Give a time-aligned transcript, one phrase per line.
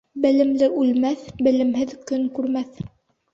[0.21, 2.83] Белемле үлмәҫ, белемһеҙ көн күрмәҫ.